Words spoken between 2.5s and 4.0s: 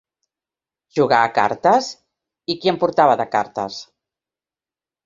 I qui en portava de cartes